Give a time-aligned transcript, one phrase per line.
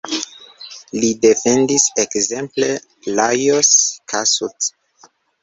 [1.03, 2.71] Li defendis ekzemple
[3.21, 3.71] Lajos
[4.15, 4.73] Kossuth.